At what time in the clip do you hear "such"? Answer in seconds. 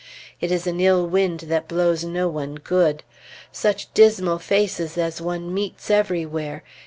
3.51-3.93